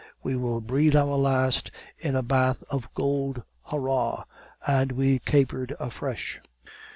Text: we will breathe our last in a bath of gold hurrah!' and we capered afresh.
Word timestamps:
we 0.23 0.35
will 0.35 0.61
breathe 0.61 0.95
our 0.95 1.15
last 1.15 1.69
in 1.99 2.15
a 2.15 2.23
bath 2.23 2.63
of 2.71 2.91
gold 2.95 3.43
hurrah!' 3.65 4.23
and 4.65 4.93
we 4.93 5.19
capered 5.19 5.75
afresh. 5.79 6.39